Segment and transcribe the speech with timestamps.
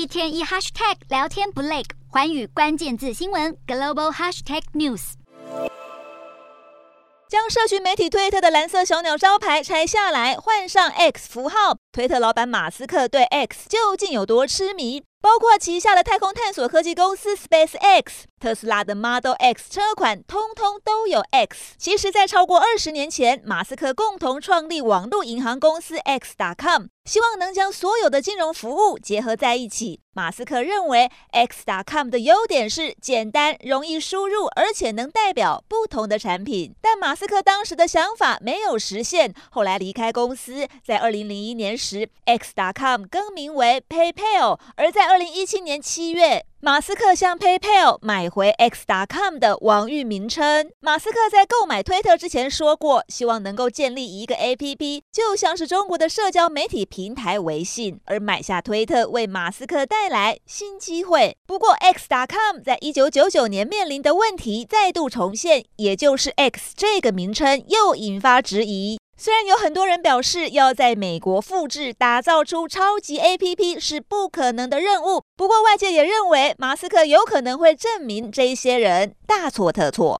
[0.00, 5.12] 一天一 hashtag 聊天不累，环宇关键字新闻 global hashtag news。
[7.28, 11.76] 将社群媒体推特的蓝色小鸟招牌拆下来，换上 X 符号。
[11.92, 15.02] 推特老板马斯克对 X 究竟有多痴迷？
[15.22, 21.74] 包括旗下的太空探索科技公司 SpaceX、特斯拉的 Model X 车款，通通都有 X。
[21.76, 30.00] 其实，在超过二十年前，马斯克共同创立网络银行公司 X.com，希望能将所有的金融服务结合在一起。
[30.12, 36.74] 马斯克认为 X.com 的优点是简单、容易输入，而且能代表不同的产品。
[36.80, 50.70] 但马斯克当时的想法没有实现，后来离开公司，在二零零一年时，X.com 更名为 PayPal，而在二零一七年七月，马斯克向 PayPal 买回 X.com 的网域名称。
[50.80, 57.98] 马斯克在购买推特之前说过，希望能够建立一个 APP，就像是中国的社交媒体平台微信。
[58.04, 61.34] 而买下推特为马斯克带来新机会。
[61.46, 68.99] 不过，X.com 在一九九九年面临的问题再度重现，也就是 X 这个名称又引发质疑。
[69.22, 80.18] 虽然有很多人表示要在美国复制、打造出超级 APP 是不可能的任务，不过外界也认为马斯克有可能会证明这些人大错特错。